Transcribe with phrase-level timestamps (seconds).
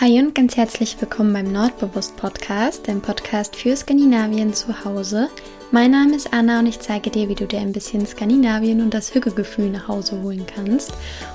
[0.00, 5.28] Hi und ganz herzlich willkommen beim Nordbewusst Podcast, dem Podcast für Skandinavien zu Hause.
[5.72, 8.94] Mein Name ist Anna und ich zeige dir, wie du dir ein bisschen Skandinavien und
[8.94, 10.92] das Hügelgefühl nach Hause holen kannst.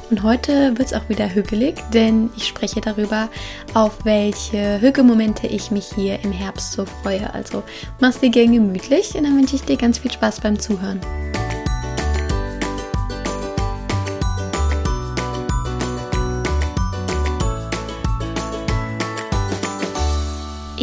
[0.10, 3.28] Und heute wird es auch wieder hügelig, denn ich spreche darüber,
[3.74, 7.34] auf welche Hügelmomente ich mich hier im Herbst so freue.
[7.34, 7.64] Also
[8.00, 11.02] mach's dir gern gemütlich und dann wünsche ich dir ganz viel Spaß beim Zuhören.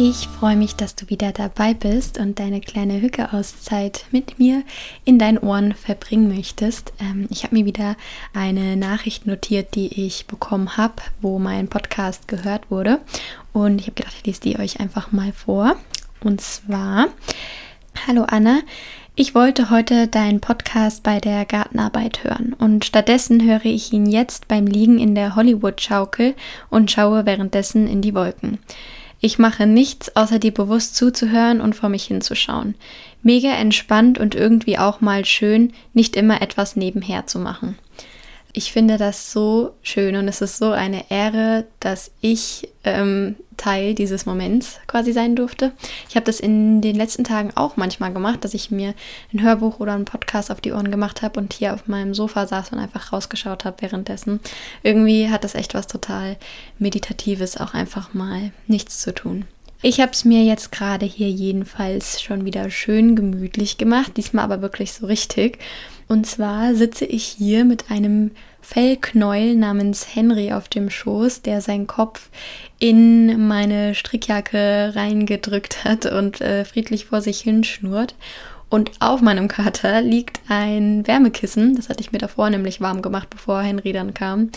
[0.03, 4.63] Ich freue mich, dass du wieder dabei bist und deine kleine Hücke-Auszeit mit mir
[5.05, 6.91] in deinen Ohren verbringen möchtest.
[6.99, 7.95] Ähm, ich habe mir wieder
[8.33, 12.99] eine Nachricht notiert, die ich bekommen habe, wo mein Podcast gehört wurde.
[13.53, 15.75] Und ich habe gedacht, ich lese die euch einfach mal vor.
[16.23, 17.09] Und zwar,
[18.07, 18.61] hallo Anna,
[19.13, 24.47] ich wollte heute deinen Podcast bei der Gartenarbeit hören und stattdessen höre ich ihn jetzt
[24.47, 26.33] beim Liegen in der Hollywood-Schaukel
[26.71, 28.57] und schaue währenddessen in die Wolken.
[29.23, 32.73] Ich mache nichts, außer dir bewusst zuzuhören und vor mich hinzuschauen.
[33.21, 37.77] Mega entspannt und irgendwie auch mal schön, nicht immer etwas nebenher zu machen.
[38.53, 43.93] Ich finde das so schön und es ist so eine Ehre, dass ich ähm, Teil
[43.93, 45.71] dieses Moments quasi sein durfte.
[46.09, 48.93] Ich habe das in den letzten Tagen auch manchmal gemacht, dass ich mir
[49.33, 52.45] ein Hörbuch oder einen Podcast auf die Ohren gemacht habe und hier auf meinem Sofa
[52.45, 54.39] saß und einfach rausgeschaut habe währenddessen.
[54.83, 56.37] Irgendwie hat das echt was total
[56.79, 59.45] Meditatives, auch einfach mal nichts zu tun.
[59.83, 64.61] Ich habe es mir jetzt gerade hier jedenfalls schon wieder schön gemütlich gemacht, diesmal aber
[64.61, 65.57] wirklich so richtig.
[66.11, 71.87] Und zwar sitze ich hier mit einem Fellknäuel namens Henry auf dem Schoß, der seinen
[71.87, 72.29] Kopf
[72.79, 78.15] in meine Strickjacke reingedrückt hat und äh, friedlich vor sich hinschnurrt.
[78.67, 81.77] Und auf meinem Kater liegt ein Wärmekissen.
[81.77, 84.49] Das hatte ich mir davor nämlich warm gemacht, bevor Henry dann kam.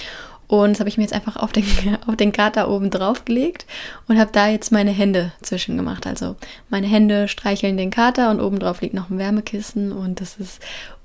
[0.49, 1.65] Und das habe ich mir jetzt einfach auf den,
[2.09, 3.65] auf den Kater oben drauf gelegt
[4.09, 6.05] und habe da jetzt meine Hände zwischen gemacht.
[6.05, 6.35] Also
[6.69, 10.61] meine Hände streicheln den Kater und oben drauf liegt noch ein Wärmekissen und das ist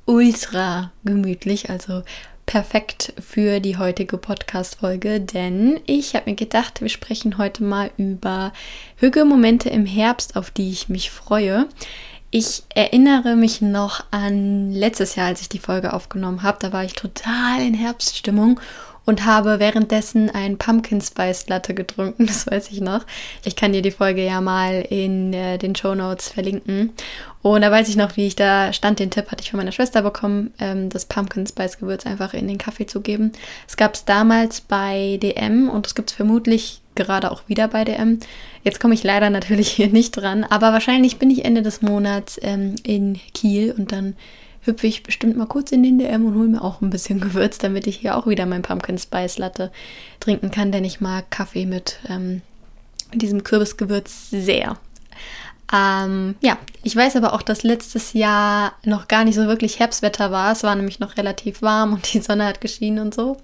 [0.10, 2.02] ultra gemütlich, also
[2.48, 8.52] perfekt für die heutige Podcast-Folge, denn ich habe mir gedacht, wir sprechen heute mal über
[8.96, 11.68] Hügelmomente im Herbst, auf die ich mich freue.
[12.32, 16.58] Ich erinnere mich noch an letztes Jahr, als ich die Folge aufgenommen habe.
[16.60, 18.60] Da war ich total in Herbststimmung
[19.10, 23.06] und habe währenddessen ein Pumpkin Spice Latte getrunken, das weiß ich noch.
[23.44, 26.94] Ich kann dir die Folge ja mal in äh, den Show Notes verlinken.
[27.42, 29.00] Und da weiß ich noch, wie ich da stand.
[29.00, 32.48] Den Tipp hatte ich von meiner Schwester bekommen, ähm, das Pumpkin Spice Gewürz einfach in
[32.48, 33.32] den Kaffee zu geben.
[33.68, 37.86] Es gab es damals bei DM und es gibt es vermutlich gerade auch wieder bei
[37.86, 38.20] DM.
[38.64, 42.38] Jetzt komme ich leider natürlich hier nicht dran, aber wahrscheinlich bin ich Ende des Monats
[42.42, 44.16] ähm, in Kiel und dann
[44.64, 47.58] hüpfe ich bestimmt mal kurz in den DM und hole mir auch ein bisschen Gewürz,
[47.58, 49.72] damit ich hier auch wieder mein Pumpkin Spice Latte
[50.20, 52.42] trinken kann, denn ich mag Kaffee mit ähm,
[53.14, 54.78] diesem Kürbisgewürz sehr.
[55.74, 60.32] Ähm, ja, ich weiß aber auch, dass letztes Jahr noch gar nicht so wirklich Herbstwetter
[60.32, 60.52] war.
[60.52, 63.38] Es war nämlich noch relativ warm und die Sonne hat geschienen und so.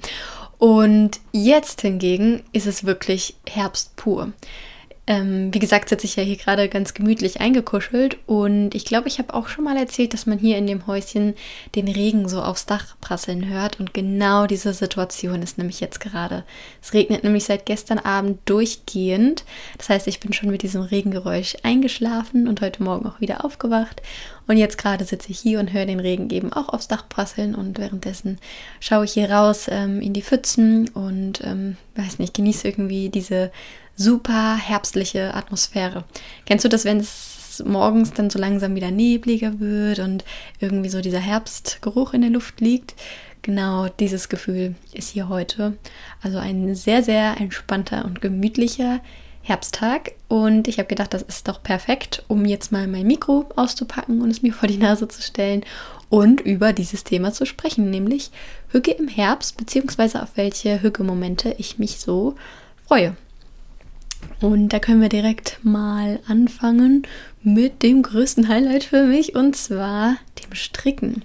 [0.57, 4.31] Und jetzt hingegen ist es wirklich Herbst pur.
[5.07, 9.19] Ähm, wie gesagt, sitze ich ja hier gerade ganz gemütlich eingekuschelt und ich glaube, ich
[9.19, 11.35] habe auch schon mal erzählt, dass man hier in dem Häuschen
[11.75, 16.43] den Regen so aufs Dach prasseln hört und genau diese Situation ist nämlich jetzt gerade.
[16.81, 19.45] Es regnet nämlich seit gestern Abend durchgehend.
[19.77, 24.01] Das heißt, ich bin schon mit diesem Regengeräusch eingeschlafen und heute Morgen auch wieder aufgewacht
[24.47, 27.53] und jetzt gerade sitze ich hier und höre den Regen eben auch aufs Dach prasseln
[27.53, 28.39] und währenddessen
[28.79, 33.51] schaue ich hier raus ähm, in die Pfützen und ähm, weiß nicht, genieße irgendwie diese
[33.95, 36.03] super herbstliche Atmosphäre.
[36.45, 40.25] Kennst du das, wenn es morgens dann so langsam wieder nebliger wird und
[40.59, 42.95] irgendwie so dieser Herbstgeruch in der Luft liegt?
[43.41, 45.77] Genau dieses Gefühl ist hier heute.
[46.21, 49.01] Also ein sehr, sehr entspannter und gemütlicher
[49.43, 54.23] Herbsttag und ich habe gedacht, das ist doch perfekt, um jetzt mal mein Mikro auszupacken
[54.23, 55.63] und es mir vor die Nase zu stellen
[56.09, 58.31] und über dieses Thema zu sprechen, nämlich
[58.69, 62.35] Hücke im Herbst, beziehungsweise auf welche Hücke-Momente ich mich so
[62.87, 63.15] freue.
[64.41, 67.03] Und da können wir direkt mal anfangen
[67.41, 71.23] mit dem größten Highlight für mich und zwar dem Stricken.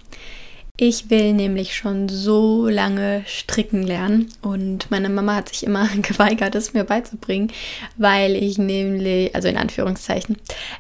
[0.83, 6.55] Ich will nämlich schon so lange stricken lernen und meine Mama hat sich immer geweigert,
[6.55, 7.53] es mir beizubringen,
[7.99, 10.39] weil ich nämlich, also in Anführungszeichen,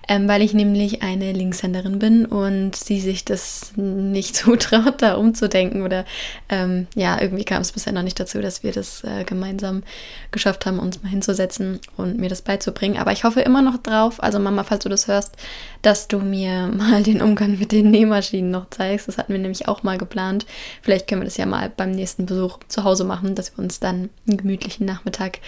[0.08, 5.82] ähm, weil ich nämlich eine Linkshänderin bin und sie sich das nicht zutraut, da umzudenken
[5.82, 6.06] oder
[6.48, 9.82] ähm, ja, irgendwie kam es bisher noch nicht dazu, dass wir das äh, gemeinsam
[10.30, 12.96] geschafft haben, uns mal hinzusetzen und mir das beizubringen.
[12.96, 15.36] Aber ich hoffe immer noch drauf, also Mama, falls du das hörst,
[15.82, 19.06] dass du mir mal den Umgang mit den Nähmaschinen noch zeigst.
[19.06, 20.46] Das hatten wir nämlich auch mal nochmal geplant.
[20.82, 23.80] Vielleicht können wir das ja mal beim nächsten Besuch zu Hause machen, dass wir uns
[23.80, 25.38] dann einen gemütlichen Nachmittag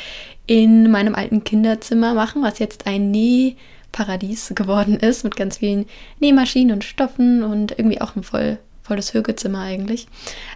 [0.46, 5.86] in meinem alten Kinderzimmer machen, was jetzt ein Nähparadies geworden ist mit ganz vielen
[6.18, 10.08] Nähmaschinen und Stoffen und irgendwie auch ein voll volles Hügelzimmer eigentlich.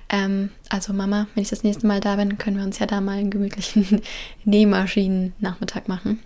[0.09, 3.01] Ähm, also Mama, wenn ich das nächste Mal da bin, können wir uns ja da
[3.01, 4.03] mal einen gemütlichen
[4.45, 6.19] Nähmaschinen-Nachmittag machen.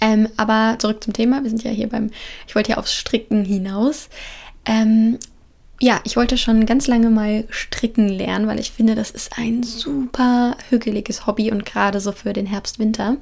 [0.00, 1.42] Ähm, aber zurück zum Thema.
[1.42, 2.10] Wir sind ja hier beim,
[2.48, 4.08] ich wollte ja aufs Stricken hinaus.
[4.64, 5.18] Ähm,
[5.80, 9.62] ja, ich wollte schon ganz lange mal stricken lernen, weil ich finde, das ist ein
[9.62, 13.16] super hügeliges Hobby und gerade so für den Herbst, Winter.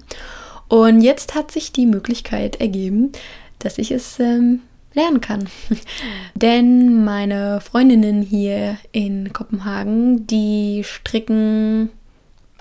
[0.66, 3.12] Und jetzt hat sich die Möglichkeit ergeben,
[3.60, 4.60] dass ich es ähm,
[4.92, 5.48] lernen kann.
[6.34, 11.90] Denn meine Freundinnen hier in Kopenhagen, die stricken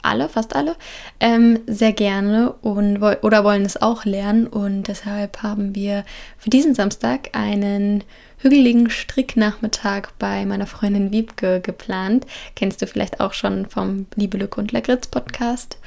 [0.04, 0.76] alle, fast alle,
[1.20, 4.48] ähm, sehr gerne und oder wollen es auch lernen.
[4.48, 6.06] Und deshalb haben wir
[6.38, 8.04] für diesen Samstag einen
[8.38, 12.26] hügeligen Stricknachmittag bei meiner Freundin Wiebke geplant.
[12.56, 15.78] Kennst du vielleicht auch schon vom Liebe Lücke und Lagritz Podcast.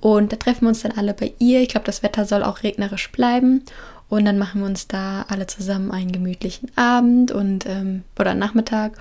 [0.00, 1.60] Und da treffen wir uns dann alle bei ihr.
[1.60, 3.64] Ich glaube, das Wetter soll auch regnerisch bleiben.
[4.08, 8.92] Und dann machen wir uns da alle zusammen einen gemütlichen Abend und ähm, oder Nachmittag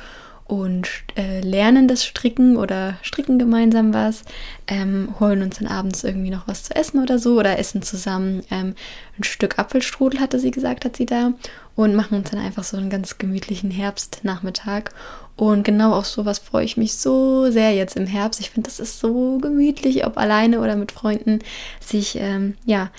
[0.47, 4.23] und äh, lernen das Stricken oder stricken gemeinsam was,
[4.67, 8.43] ähm, holen uns dann abends irgendwie noch was zu essen oder so oder essen zusammen
[8.49, 8.73] ähm,
[9.19, 11.33] ein Stück Apfelstrudel, hatte sie gesagt, hat sie da
[11.75, 14.91] und machen uns dann einfach so einen ganz gemütlichen Herbstnachmittag.
[15.35, 18.39] Und genau auf sowas freue ich mich so sehr jetzt im Herbst.
[18.39, 21.39] Ich finde, das ist so gemütlich, ob alleine oder mit Freunden,
[21.79, 22.89] sich ähm, ja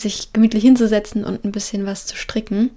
[0.00, 2.70] sich gemütlich hinzusetzen und ein bisschen was zu stricken.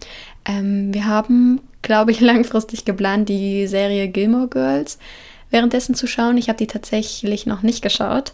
[0.46, 4.98] Ähm, wir haben, glaube ich, langfristig geplant, die Serie Gilmore Girls
[5.50, 6.38] währenddessen zu schauen.
[6.38, 8.34] Ich habe die tatsächlich noch nicht geschaut.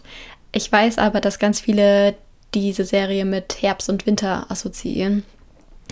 [0.52, 2.14] Ich weiß aber, dass ganz viele
[2.54, 5.22] diese Serie mit Herbst und Winter assoziieren.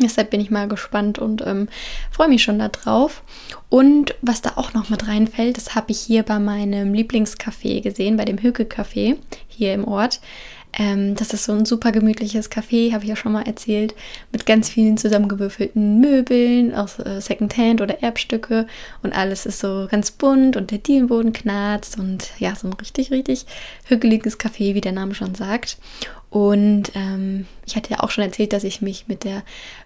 [0.01, 1.69] Deshalb bin ich mal gespannt und ähm,
[2.11, 3.23] freue mich schon darauf.
[3.69, 8.17] Und was da auch noch mit reinfällt, das habe ich hier bei meinem Lieblingscafé gesehen,
[8.17, 9.17] bei dem Höke Café
[9.49, 10.21] hier im Ort.
[10.79, 13.95] Ähm, das ist so ein super gemütliches Café, habe ich ja schon mal erzählt,
[14.31, 18.67] mit ganz vielen zusammengewürfelten Möbeln aus äh, Secondhand oder Erbstücke
[19.03, 23.11] und alles ist so ganz bunt und der Dielenboden knarzt und ja, so ein richtig,
[23.11, 23.45] richtig
[23.85, 25.79] hügeliges Café, wie der Name schon sagt.
[26.31, 29.43] Und ähm, ich hatte ja auch schon erzählt, dass ich mich mit der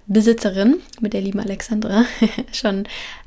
[0.07, 2.05] Besitzerin, mit der lieben Alexandra,
[2.53, 2.85] schon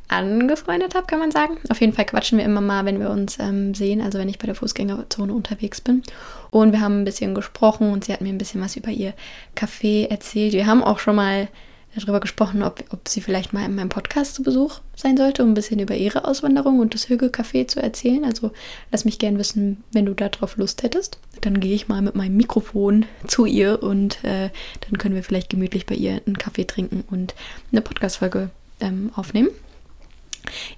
[0.07, 1.57] angefreundet habe, kann man sagen.
[1.69, 4.37] Auf jeden Fall quatschen wir immer mal, wenn wir uns ähm, sehen, also wenn ich
[4.37, 6.03] bei der Fußgängerzone unterwegs bin.
[6.51, 9.13] Und wir haben ein bisschen gesprochen und sie hat mir ein bisschen was über ihr
[9.55, 10.53] Café erzählt.
[10.53, 11.47] Wir haben auch schon mal
[11.95, 15.51] darüber gesprochen, ob, ob sie vielleicht mal in meinem Podcast zu Besuch sein sollte, um
[15.51, 18.25] ein bisschen über ihre Auswanderung und das Hügel Café zu erzählen.
[18.25, 18.51] Also
[18.91, 21.19] lass mich gern wissen, wenn du darauf Lust hättest.
[21.41, 24.49] Dann gehe ich mal mit meinem Mikrofon zu ihr und äh,
[24.81, 27.35] dann können wir vielleicht gemütlich bei ihr einen Kaffee trinken und
[27.71, 28.49] eine Podcast-Folge
[28.79, 29.49] ähm, aufnehmen.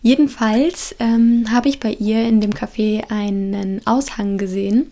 [0.02, 4.88] Jedenfalls ähm, habe ich bei ihr in dem Café einen Aushang gesehen.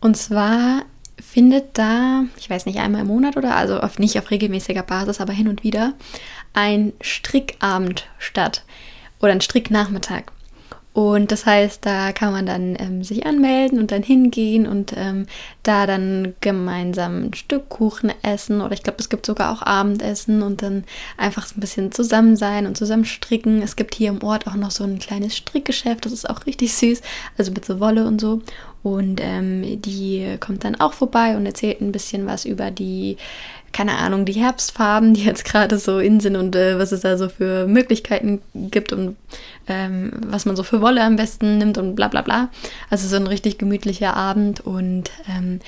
[0.00, 0.82] Und zwar
[1.22, 5.20] findet da, ich weiß nicht, einmal im Monat oder also auf, nicht auf regelmäßiger Basis,
[5.20, 5.94] aber hin und wieder
[6.52, 8.64] ein Strickabend statt
[9.20, 10.24] oder ein Stricknachmittag.
[10.94, 15.26] Und das heißt, da kann man dann ähm, sich anmelden und dann hingehen und ähm,
[15.62, 20.42] da dann gemeinsam ein Stück Kuchen essen oder ich glaube, es gibt sogar auch Abendessen
[20.42, 20.84] und dann
[21.16, 23.62] einfach so ein bisschen zusammen sein und zusammen stricken.
[23.62, 26.74] Es gibt hier im Ort auch noch so ein kleines Strickgeschäft, das ist auch richtig
[26.74, 27.00] süß,
[27.38, 28.42] also mit so Wolle und so.
[28.82, 33.16] Und ähm, die kommt dann auch vorbei und erzählt ein bisschen was über die
[33.72, 37.16] keine Ahnung, die Herbstfarben, die jetzt gerade so in sind und äh, was es da
[37.16, 39.16] so für Möglichkeiten gibt und
[39.66, 42.50] ähm, was man so für Wolle am besten nimmt und bla bla bla.
[42.90, 45.60] Also so ein richtig gemütlicher Abend und ähm,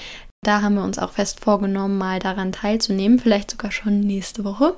[0.43, 4.75] da haben wir uns auch fest vorgenommen, mal daran teilzunehmen, vielleicht sogar schon nächste Woche.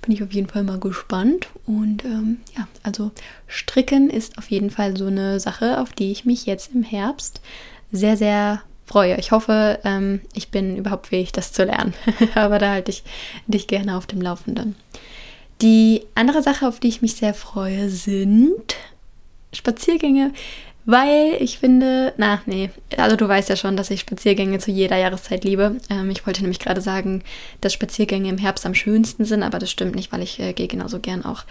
[0.00, 1.48] Bin ich auf jeden Fall mal gespannt.
[1.66, 3.10] Und ähm, ja, also
[3.46, 7.42] Stricken ist auf jeden Fall so eine Sache, auf die ich mich jetzt im Herbst
[7.92, 9.16] sehr, sehr freue.
[9.18, 11.94] Ich hoffe, ähm, ich bin überhaupt fähig, das zu lernen.
[12.34, 13.04] Aber da halte ich
[13.46, 14.74] dich gerne auf dem Laufenden.
[15.62, 18.76] Die andere Sache, auf die ich mich sehr freue, sind
[19.52, 20.32] Spaziergänge
[20.86, 24.96] weil ich finde, na, nee, also du weißt ja schon, dass ich Spaziergänge zu jeder
[24.96, 25.76] Jahreszeit liebe.
[25.90, 27.22] Ähm, ich wollte nämlich gerade sagen,
[27.60, 30.68] dass Spaziergänge im Herbst am schönsten sind, aber das stimmt nicht, weil ich äh, gehe
[30.68, 31.44] genauso gern auch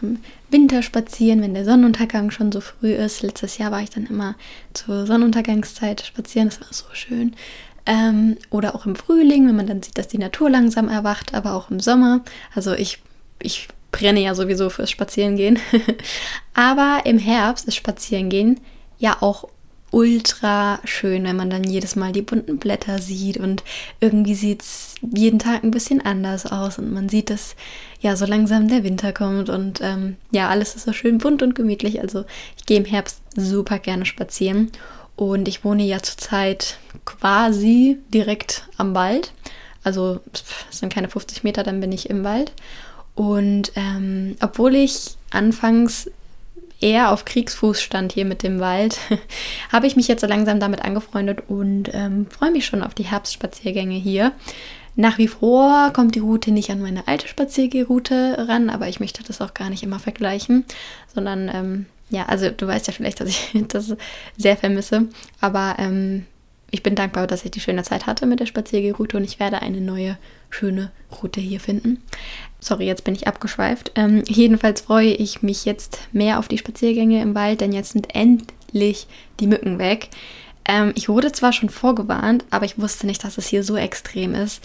[0.00, 0.18] im
[0.50, 3.22] Winter spazieren, wenn der Sonnenuntergang schon so früh ist.
[3.22, 4.34] Letztes Jahr war ich dann immer
[4.74, 7.34] zur Sonnenuntergangszeit spazieren, das war so schön.
[7.86, 11.54] Ähm, oder auch im Frühling, wenn man dann sieht, dass die Natur langsam erwacht, aber
[11.54, 12.20] auch im Sommer.
[12.54, 12.98] Also ich,
[13.40, 15.58] ich brenne ja sowieso fürs Spazierengehen.
[16.54, 18.58] Aber im Herbst ist Spazierengehen
[18.98, 19.48] ja auch
[19.92, 23.62] ultra schön, wenn man dann jedes Mal die bunten Blätter sieht und
[24.00, 27.54] irgendwie sieht es jeden Tag ein bisschen anders aus und man sieht, dass
[28.00, 31.54] ja so langsam der Winter kommt und ähm, ja, alles ist so schön bunt und
[31.54, 32.00] gemütlich.
[32.00, 32.24] Also
[32.56, 34.72] ich gehe im Herbst super gerne spazieren
[35.14, 39.32] und ich wohne ja zurzeit quasi direkt am Wald.
[39.84, 40.20] Also
[40.70, 42.52] es sind keine 50 Meter, dann bin ich im Wald.
[43.14, 46.10] Und ähm, obwohl ich anfangs
[46.80, 48.98] eher auf Kriegsfuß stand hier mit dem Wald,
[49.72, 53.04] habe ich mich jetzt so langsam damit angefreundet und ähm, freue mich schon auf die
[53.04, 54.32] Herbstspaziergänge hier.
[54.94, 59.22] Nach wie vor kommt die Route nicht an meine alte Spaziergeroute ran, aber ich möchte
[59.22, 60.64] das auch gar nicht immer vergleichen,
[61.14, 63.94] sondern ähm, ja, also du weißt ja vielleicht, dass ich das
[64.36, 65.06] sehr vermisse,
[65.40, 66.26] aber ähm,
[66.70, 69.60] ich bin dankbar, dass ich die schöne Zeit hatte mit der Spaziergeroute und ich werde
[69.60, 70.18] eine neue
[70.50, 70.90] schöne
[71.22, 72.02] Route hier finden.
[72.62, 73.90] Sorry, jetzt bin ich abgeschweift.
[73.96, 78.14] Ähm, jedenfalls freue ich mich jetzt mehr auf die Spaziergänge im Wald, denn jetzt sind
[78.14, 79.08] endlich
[79.40, 80.10] die Mücken weg.
[80.64, 84.36] Ähm, ich wurde zwar schon vorgewarnt, aber ich wusste nicht, dass es hier so extrem
[84.36, 84.62] ist.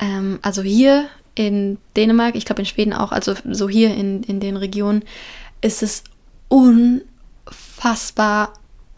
[0.00, 4.40] Ähm, also hier in Dänemark, ich glaube in Schweden auch, also so hier in, in
[4.40, 5.04] den Regionen,
[5.60, 6.02] ist es
[6.48, 7.04] unfassbar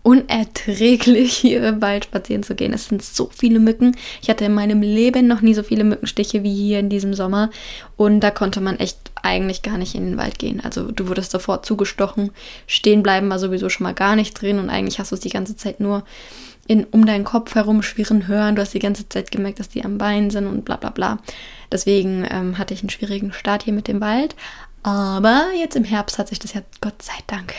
[0.09, 2.73] unerträglich, hier im Wald spazieren zu gehen.
[2.73, 3.95] Es sind so viele Mücken.
[4.23, 7.51] Ich hatte in meinem Leben noch nie so viele Mückenstiche wie hier in diesem Sommer.
[7.99, 10.63] Und da konnte man echt eigentlich gar nicht in den Wald gehen.
[10.65, 12.31] Also du wurdest sofort zugestochen.
[12.67, 14.59] Stehen bleiben war sowieso schon mal gar nicht drin.
[14.59, 16.05] Und eigentlich hast du es die ganze Zeit nur
[16.67, 18.57] in, um deinen Kopf herum schwirren hören.
[18.57, 21.19] Du hast die ganze Zeit gemerkt, dass die am Bein sind und bla bla bla.
[21.71, 24.35] Deswegen ähm, hatte ich einen schwierigen Start hier mit dem Wald.
[24.83, 27.53] Aber jetzt im Herbst hat sich das ja Gott sei Dank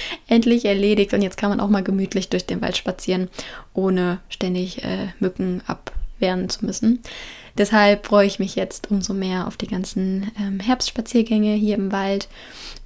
[0.28, 3.28] endlich erledigt und jetzt kann man auch mal gemütlich durch den Wald spazieren,
[3.72, 7.00] ohne ständig äh, Mücken abwehren zu müssen.
[7.56, 12.28] Deshalb freue ich mich jetzt umso mehr auf die ganzen ähm, Herbstspaziergänge hier im Wald.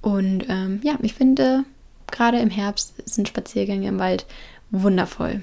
[0.01, 1.63] Und ähm, ja, ich finde,
[2.11, 4.25] gerade im Herbst sind Spaziergänge im Wald
[4.69, 5.41] wundervoll.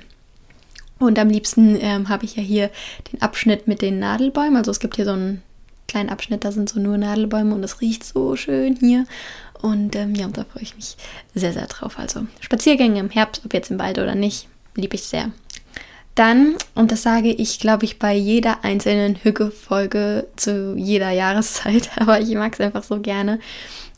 [0.99, 2.71] Und am liebsten ähm, habe ich ja hier
[3.13, 4.57] den Abschnitt mit den Nadelbäumen.
[4.57, 5.43] Also es gibt hier so einen
[5.89, 9.07] kleinen Abschnitt, da sind so nur Nadelbäume und es riecht so schön hier.
[9.67, 10.97] Und ähm, ja, da freue ich mich
[11.35, 11.99] sehr, sehr drauf.
[11.99, 14.47] Also Spaziergänge im Herbst, ob jetzt im Wald oder nicht,
[14.77, 15.33] liebe ich sehr.
[16.15, 22.21] Dann, und das sage ich, glaube ich, bei jeder einzelnen Hücke-Folge zu jeder Jahreszeit, aber
[22.21, 23.41] ich mag es einfach so gerne.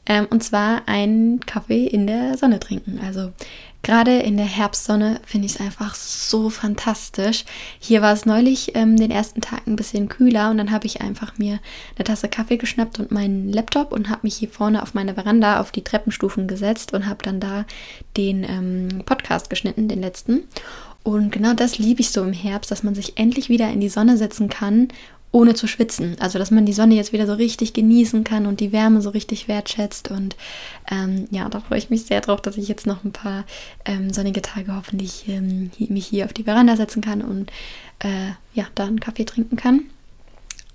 [0.06, 2.98] Ähm, und zwar einen Kaffee in der Sonne trinken.
[3.04, 3.32] Also
[3.82, 7.44] Gerade in der Herbstsonne finde ich es einfach so fantastisch.
[7.78, 11.00] Hier war es neulich ähm, den ersten Tag ein bisschen kühler und dann habe ich
[11.00, 11.58] einfach mir
[11.96, 15.60] eine Tasse Kaffee geschnappt und meinen Laptop und habe mich hier vorne auf meine Veranda
[15.60, 17.64] auf die Treppenstufen gesetzt und habe dann da
[18.16, 20.42] den ähm, Podcast geschnitten, den letzten.
[21.04, 23.88] Und genau das liebe ich so im Herbst, dass man sich endlich wieder in die
[23.88, 24.88] Sonne setzen kann
[25.30, 26.16] ohne zu schwitzen.
[26.20, 29.10] Also, dass man die Sonne jetzt wieder so richtig genießen kann und die Wärme so
[29.10, 30.10] richtig wertschätzt.
[30.10, 30.36] Und
[30.90, 33.44] ähm, ja, da freue ich mich sehr drauf, dass ich jetzt noch ein paar
[33.84, 37.50] ähm, sonnige Tage hoffentlich ähm, mich hier auf die Veranda setzen kann und
[37.98, 39.82] äh, ja, da einen Kaffee trinken kann.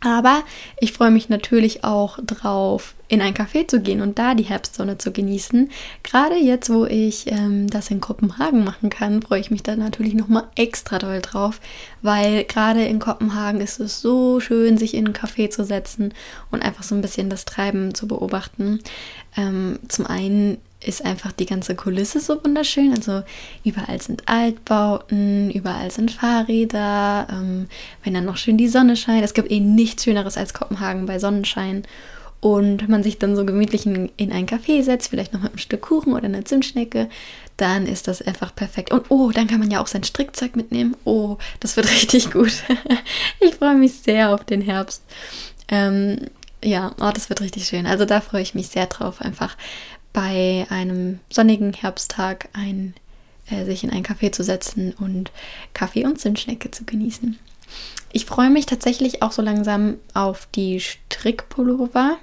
[0.04, 0.44] Aber
[0.82, 4.98] ich freue mich natürlich auch drauf, in ein Café zu gehen und da die Herbstsonne
[4.98, 5.72] zu genießen.
[6.04, 10.14] Gerade jetzt, wo ich ähm, das in Kopenhagen machen kann, freue ich mich da natürlich
[10.14, 11.62] nochmal extra doll drauf,
[12.02, 16.14] weil gerade in Kopenhagen ist es so schön, sich in ein Café zu setzen
[16.52, 18.80] und einfach so ein bisschen das Treiben zu beobachten.
[19.38, 22.92] Ähm, zum einen ist einfach die ganze Kulisse so wunderschön.
[22.92, 23.24] Also
[23.64, 27.68] überall sind Altbauten, überall sind Fahrräder, ähm,
[28.04, 29.24] wenn dann noch schön die Sonne scheint.
[29.24, 31.84] Es gibt eh nichts Schöneres als Kopenhagen bei Sonnenschein.
[32.40, 35.60] Und man sich dann so gemütlich in, in ein Café setzt, vielleicht noch mit einem
[35.60, 37.08] Stück Kuchen oder einer Zimtschnecke,
[37.56, 38.92] dann ist das einfach perfekt.
[38.92, 40.98] Und oh, dann kann man ja auch sein Strickzeug mitnehmen.
[41.06, 42.52] Oh, das wird richtig gut.
[43.40, 45.04] ich freue mich sehr auf den Herbst.
[45.70, 46.18] Ähm,
[46.64, 47.86] ja, oh, das wird richtig schön.
[47.86, 49.56] Also da freue ich mich sehr drauf, einfach
[50.14, 52.94] bei einem sonnigen Herbsttag ein,
[53.50, 55.32] äh, sich in ein Café zu setzen und
[55.74, 57.38] Kaffee und Zimtschnecke zu genießen.
[58.12, 62.18] Ich freue mich tatsächlich auch so langsam auf die Strickpullover.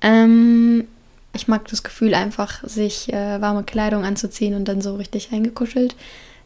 [0.00, 0.88] Ähm,
[1.34, 5.94] ich mag das Gefühl einfach, sich äh, warme Kleidung anzuziehen und dann so richtig eingekuschelt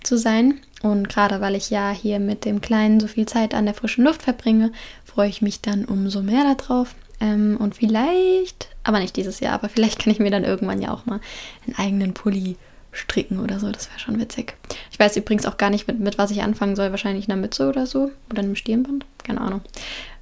[0.03, 0.61] zu sein.
[0.83, 4.05] Und gerade weil ich ja hier mit dem Kleinen so viel Zeit an der frischen
[4.05, 4.73] Luft verbringe,
[5.05, 6.97] freue ich mich dann umso mehr darauf.
[7.23, 10.93] Ähm, und vielleicht, aber nicht dieses Jahr, aber vielleicht kann ich mir dann irgendwann ja
[10.93, 11.21] auch mal
[11.65, 12.57] einen eigenen Pulli
[12.91, 13.71] stricken oder so.
[13.71, 14.55] Das wäre schon witzig.
[14.91, 16.91] Ich weiß übrigens auch gar nicht, mit, mit was ich anfangen soll.
[16.91, 18.11] Wahrscheinlich einer Mütze oder so.
[18.29, 19.07] Oder einem Stirnband.
[19.23, 19.63] Keine Ahnung.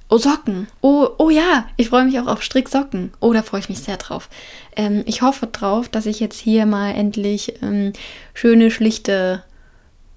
[0.09, 0.67] Oh, Socken.
[0.81, 3.13] Oh, oh ja, ich freue mich auch auf Stricksocken.
[3.19, 4.29] Oh, da freue ich mich sehr drauf.
[4.75, 7.93] Ähm, ich hoffe drauf, dass ich jetzt hier mal endlich ähm,
[8.33, 9.43] schöne, schlichte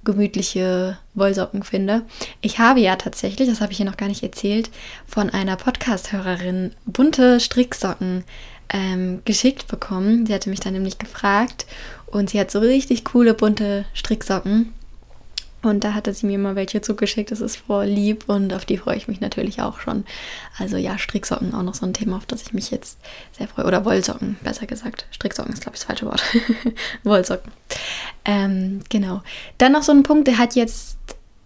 [0.04, 2.02] gemütliche Wollsocken finde.
[2.40, 4.70] Ich habe ja tatsächlich, das habe ich hier noch gar nicht erzählt,
[5.06, 8.24] von einer Podcast-Hörerin bunte Stricksocken
[8.72, 10.26] ähm, geschickt bekommen.
[10.26, 11.66] Sie hatte mich dann nämlich gefragt
[12.06, 14.72] Und sie hat so richtig coole bunte Stricksocken.
[15.64, 17.30] Und da hatte sie mir mal welche zugeschickt.
[17.30, 20.04] Das ist voll lieb und auf die freue ich mich natürlich auch schon.
[20.58, 22.98] Also ja, Stricksocken auch noch so ein Thema, auf das ich mich jetzt
[23.36, 23.66] sehr freue.
[23.66, 25.06] Oder Wollsocken, besser gesagt.
[25.10, 26.22] Stricksocken ist, glaube ich, das falsche Wort.
[27.04, 27.52] Wollsocken.
[28.24, 29.22] Ähm, genau.
[29.58, 30.98] Dann noch so ein Punkt, der hat jetzt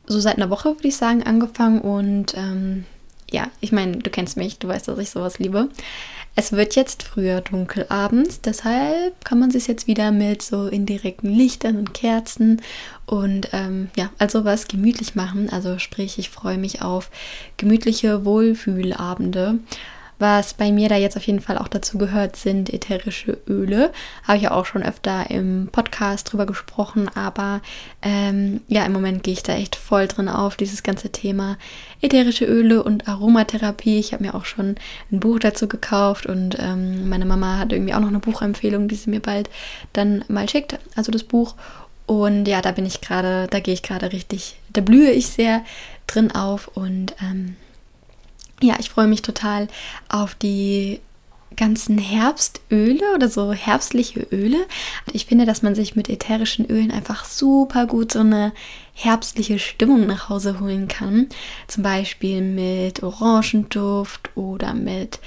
[0.06, 1.80] so seit einer Woche, würde ich sagen, angefangen.
[1.80, 2.84] Und ähm,
[3.30, 5.68] ja, ich meine, du kennst mich, du weißt, dass ich sowas liebe.
[6.40, 11.35] Es wird jetzt früher dunkel abends, deshalb kann man sich jetzt wieder mit so indirekten
[11.35, 12.62] Lichtern und Kerzen
[13.07, 15.50] und ähm, ja, also was gemütlich machen.
[15.50, 17.11] Also sprich, ich freue mich auf
[17.57, 19.59] gemütliche Wohlfühlabende.
[20.18, 23.92] Was bei mir da jetzt auf jeden Fall auch dazu gehört, sind ätherische Öle.
[24.25, 27.60] Habe ich ja auch schon öfter im Podcast drüber gesprochen, aber
[28.02, 31.56] ähm, ja, im Moment gehe ich da echt voll drin auf, dieses ganze Thema
[32.00, 34.00] ätherische Öle und Aromatherapie.
[34.00, 34.75] Ich habe mir auch schon
[35.12, 38.96] ein Buch dazu gekauft und ähm, meine Mama hat irgendwie auch noch eine Buchempfehlung, die
[38.96, 39.48] sie mir bald
[39.92, 41.54] dann mal schickt, also das Buch.
[42.06, 45.62] Und ja, da bin ich gerade, da gehe ich gerade richtig, da blühe ich sehr
[46.06, 47.56] drin auf und ähm,
[48.61, 49.69] ja, ich freue mich total
[50.09, 51.00] auf die
[51.57, 54.67] ganzen Herbstöle oder so herbstliche Öle.
[55.12, 58.53] Ich finde, dass man sich mit ätherischen Ölen einfach super gut so eine
[58.95, 61.29] herbstliche Stimmung nach Hause holen kann.
[61.67, 65.19] Zum Beispiel mit Orangenduft oder mit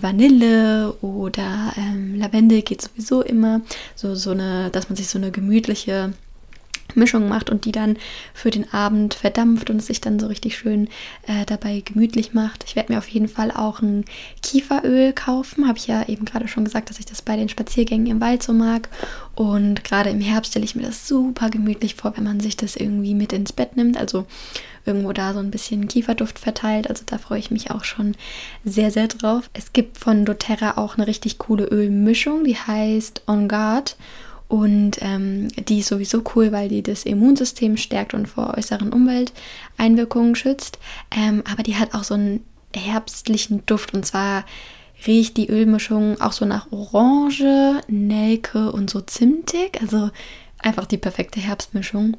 [0.00, 3.60] Vanille oder ähm, Lavendel geht sowieso immer.
[3.94, 6.14] So, so eine, dass man sich so eine gemütliche
[6.94, 7.96] Mischung macht und die dann
[8.32, 10.88] für den Abend verdampft und sich dann so richtig schön
[11.26, 12.64] äh, dabei gemütlich macht.
[12.66, 14.04] Ich werde mir auf jeden Fall auch ein
[14.42, 15.66] Kieferöl kaufen.
[15.66, 18.42] Habe ich ja eben gerade schon gesagt, dass ich das bei den Spaziergängen im Wald
[18.42, 18.88] so mag.
[19.34, 22.76] Und gerade im Herbst stelle ich mir das super gemütlich vor, wenn man sich das
[22.76, 23.96] irgendwie mit ins Bett nimmt.
[23.96, 24.26] Also
[24.86, 26.88] irgendwo da so ein bisschen Kieferduft verteilt.
[26.88, 28.14] Also da freue ich mich auch schon
[28.64, 29.50] sehr, sehr drauf.
[29.52, 33.96] Es gibt von doTERRA auch eine richtig coole Ölmischung, die heißt On Guard.
[34.48, 40.34] Und ähm, die ist sowieso cool, weil die das Immunsystem stärkt und vor äußeren Umwelteinwirkungen
[40.34, 40.78] schützt.
[41.10, 43.94] Ähm, aber die hat auch so einen herbstlichen Duft.
[43.94, 44.44] Und zwar
[45.06, 49.80] riecht die Ölmischung auch so nach Orange, Nelke und so zimtig.
[49.80, 50.10] Also
[50.58, 52.16] einfach die perfekte Herbstmischung.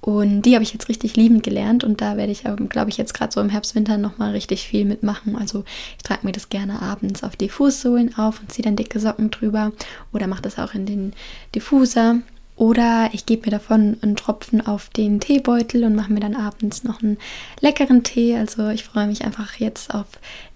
[0.00, 3.12] Und die habe ich jetzt richtig liebend gelernt und da werde ich, glaube ich, jetzt
[3.12, 5.36] gerade so im Herbst, Winter nochmal richtig viel mitmachen.
[5.36, 5.64] Also
[5.98, 9.30] ich trage mir das gerne abends auf die Fußsohlen auf und ziehe dann dicke Socken
[9.30, 9.72] drüber
[10.12, 11.12] oder mache das auch in den
[11.54, 12.20] Diffuser.
[12.56, 16.84] Oder ich gebe mir davon einen Tropfen auf den Teebeutel und mache mir dann abends
[16.84, 17.16] noch einen
[17.60, 18.36] leckeren Tee.
[18.36, 20.06] Also ich freue mich einfach jetzt auf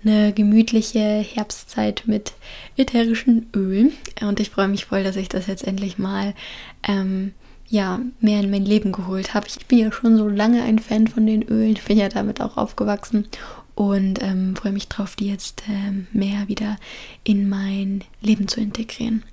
[0.05, 2.35] eine gemütliche Herbstzeit mit
[2.77, 3.95] ätherischen Ölen.
[4.21, 6.35] Und ich freue mich voll, dass ich das jetzt endlich mal
[6.87, 7.33] ähm,
[7.69, 9.47] ja, mehr in mein Leben geholt habe.
[9.47, 12.41] Ich bin ja schon so lange ein Fan von den Ölen, ich bin ja damit
[12.41, 13.27] auch aufgewachsen
[13.75, 16.77] und ähm, freue mich drauf, die jetzt ähm, mehr wieder
[17.25, 19.25] in mein Leben zu integrieren.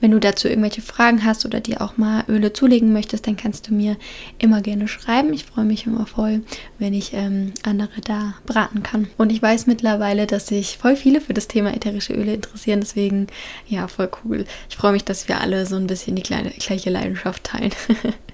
[0.00, 3.68] Wenn du dazu irgendwelche Fragen hast oder dir auch mal Öle zulegen möchtest, dann kannst
[3.68, 3.96] du mir
[4.38, 5.32] immer gerne schreiben.
[5.32, 6.42] Ich freue mich immer voll,
[6.78, 9.08] wenn ich ähm, andere da beraten kann.
[9.16, 12.80] Und ich weiß mittlerweile, dass sich voll viele für das Thema ätherische Öle interessieren.
[12.80, 13.26] Deswegen,
[13.66, 14.44] ja, voll cool.
[14.70, 17.72] Ich freue mich, dass wir alle so ein bisschen die kleine, gleiche Leidenschaft teilen.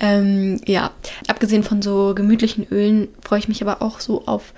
[0.00, 0.90] ähm, ja,
[1.28, 4.52] abgesehen von so gemütlichen Ölen freue ich mich aber auch so auf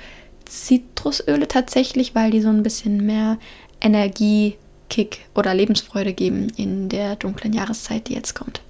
[0.44, 3.38] Zitrusöle tatsächlich, weil die so ein bisschen mehr
[3.81, 4.57] Energie,
[4.88, 8.61] Kick oder Lebensfreude geben in der dunklen Jahreszeit, die jetzt kommt.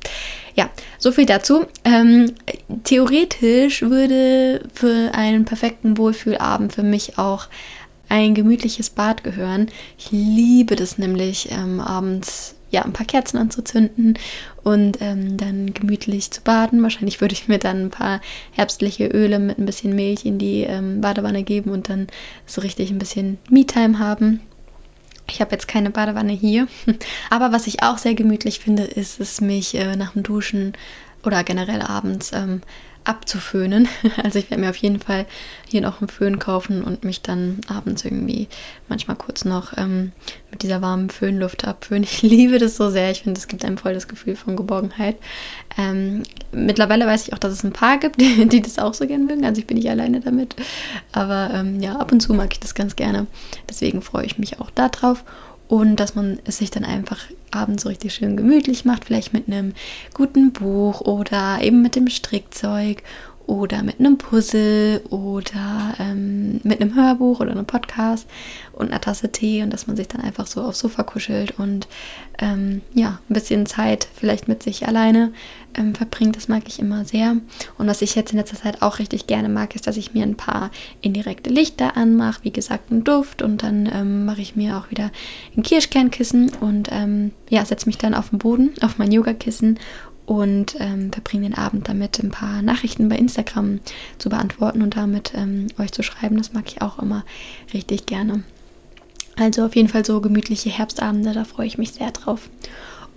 [0.55, 1.67] Ja, so viel dazu.
[1.85, 2.33] Ähm,
[2.85, 7.49] theoretisch würde für einen perfekten Wohlfühlabend für mich auch
[8.09, 9.69] ein gemütliches Bad gehören.
[9.99, 14.19] Ich liebe das nämlich ähm, abends ja, ein paar Kerzen anzuzünden
[14.63, 16.83] und ähm, dann gemütlich zu baden.
[16.83, 18.21] Wahrscheinlich würde ich mir dann ein paar
[18.53, 22.07] herbstliche Öle mit ein bisschen Milch in die ähm, Badewanne geben und dann
[22.45, 24.41] so richtig ein bisschen Me-Time haben.
[25.27, 26.69] Ich habe jetzt keine Badewanne hier,
[27.31, 30.75] aber was ich auch sehr gemütlich finde, ist es, mich äh, nach dem Duschen
[31.25, 32.61] oder generell abends ähm,
[33.07, 33.89] abzuföhnen.
[34.23, 35.27] Also ich werde mir auf jeden Fall
[35.69, 38.49] hier noch einen Föhn kaufen und mich dann abends irgendwie
[38.89, 40.13] manchmal kurz noch ähm,
[40.51, 42.05] mit dieser warmen Föhnluft abföhnen.
[42.11, 43.11] Ich liebe das so sehr.
[43.11, 45.17] Ich finde, es gibt einem voll das Gefühl von Geborgenheit.
[45.79, 49.25] Ähm, mittlerweile weiß ich auch, dass es ein paar gibt, die, das auch so gerne
[49.25, 49.45] mögen.
[49.45, 50.57] Also ich bin nicht alleine damit.
[51.13, 53.27] Aber ähm, ja, ab und zu mag ich das ganz gerne.
[53.69, 55.25] Deswegen freue ich mich auch darauf
[55.69, 59.49] und dass man es sich dann einfach abends so richtig schön gemütlich macht, vielleicht mit
[59.49, 59.73] einem
[60.15, 63.03] guten Buch oder eben mit dem Strickzeug
[63.47, 68.29] oder mit einem Puzzle oder ähm, mit einem Hörbuch oder einem Podcast
[68.73, 71.87] und einer Tasse Tee und dass man sich dann einfach so aufs Sofa kuschelt und
[72.39, 75.33] ähm, ja, ein bisschen Zeit vielleicht mit sich alleine
[75.75, 76.37] ähm, verbringt.
[76.37, 77.37] Das mag ich immer sehr.
[77.79, 80.23] Und was ich jetzt in letzter Zeit auch richtig gerne mag, ist, dass ich mir
[80.23, 82.41] ein paar indirekte Lichter anmache.
[82.43, 85.11] Wie gesagt, einen Duft und dann ähm, mache ich mir auch wieder
[85.57, 89.79] ein Kirschkernkissen und ähm, ja, setze mich dann auf den Boden, auf mein Yogakissen
[90.27, 93.81] und ähm, verbringe den Abend damit, ein paar Nachrichten bei Instagram
[94.19, 96.37] zu beantworten und damit ähm, euch zu schreiben.
[96.37, 97.25] Das mag ich auch immer
[97.73, 98.43] richtig gerne.
[99.37, 102.49] Also auf jeden Fall so gemütliche Herbstabende, da freue ich mich sehr drauf.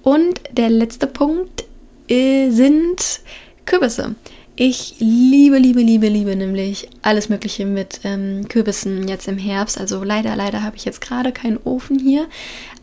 [0.03, 1.65] Und der letzte Punkt
[2.07, 3.21] äh, sind
[3.65, 4.15] Kürbisse.
[4.55, 9.79] Ich liebe, liebe, liebe, liebe nämlich alles Mögliche mit ähm, Kürbissen jetzt im Herbst.
[9.79, 12.27] Also leider, leider habe ich jetzt gerade keinen Ofen hier.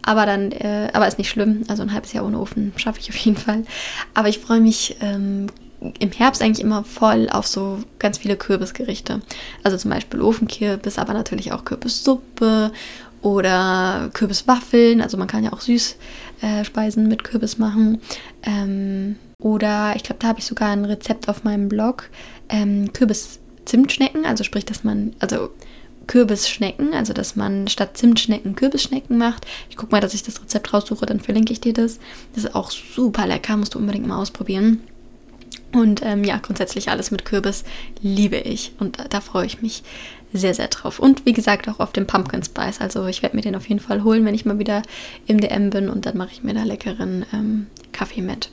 [0.07, 1.65] Aber dann, äh, aber ist nicht schlimm.
[1.69, 3.65] Also ein halbes Jahr ohne Ofen schaffe ich auf jeden Fall.
[4.15, 5.49] Aber ich freue mich ähm,
[5.99, 9.21] im Herbst eigentlich immer voll auf so ganz viele Kürbisgerichte.
[9.65, 12.73] Also zum Beispiel Ofenkürbis, aber natürlich auch Kürbissuppe
[13.21, 15.01] oder Kürbiswaffeln.
[15.01, 18.01] Also man kann ja auch Süßspeisen äh, mit Kürbis machen.
[18.45, 22.11] Ähm, oder ich glaube, da habe ich sogar ein Rezept auf meinem Blog.
[22.49, 25.51] Ähm, Kürbis-Zimtschnecken, also sprich, dass man, also
[26.07, 29.47] Kürbisschnecken, also dass man statt Zimtschnecken Kürbisschnecken macht.
[29.71, 31.99] Ich gucke mal, dass ich das Rezept raussuche, dann verlinke ich dir das.
[32.35, 34.81] Das ist auch super lecker, musst du unbedingt mal ausprobieren.
[35.73, 37.65] Und ähm, ja, grundsätzlich alles mit Kürbis
[38.01, 39.83] liebe ich und da freue ich mich
[40.33, 40.99] sehr, sehr drauf.
[40.99, 42.81] Und wie gesagt, auch auf den Pumpkin Spice.
[42.81, 44.83] Also ich werde mir den auf jeden Fall holen, wenn ich mal wieder
[45.27, 48.51] im DM bin und dann mache ich mir da leckeren ähm, Kaffee mit.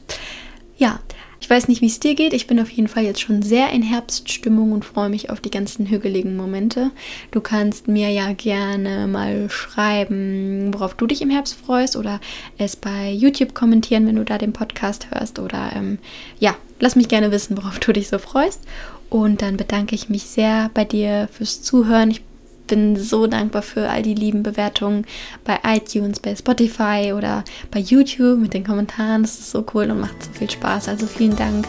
[0.78, 1.00] Ja,
[1.43, 2.32] ich weiß nicht, wie es dir geht.
[2.32, 5.51] Ich bin auf jeden Fall jetzt schon sehr in Herbststimmung und freue mich auf die
[5.51, 6.91] ganzen hügeligen Momente.
[7.32, 12.21] Du kannst mir ja gerne mal schreiben, worauf du dich im Herbst freust oder
[12.58, 15.97] es bei YouTube kommentieren, wenn du da den Podcast hörst oder ähm,
[16.39, 18.62] ja, lass mich gerne wissen, worauf du dich so freust.
[19.10, 22.10] Und dann bedanke ich mich sehr bei dir fürs Zuhören.
[22.10, 22.21] Ich
[22.67, 25.06] bin so dankbar für all die lieben Bewertungen
[25.43, 29.23] bei iTunes, bei Spotify oder bei YouTube mit den Kommentaren.
[29.23, 30.89] Das ist so cool und macht so viel Spaß.
[30.89, 31.67] Also vielen Dank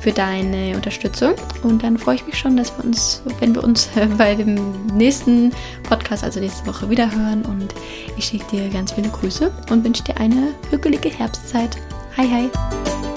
[0.00, 1.34] für deine Unterstützung.
[1.62, 5.50] Und dann freue ich mich schon, dass wir uns, wenn wir uns bei dem nächsten
[5.82, 7.44] Podcast, also nächste Woche, wieder hören.
[7.44, 7.74] Und
[8.16, 11.76] ich schicke dir ganz viele Grüße und wünsche dir eine hügelige Herbstzeit.
[12.16, 13.15] Hi, hi!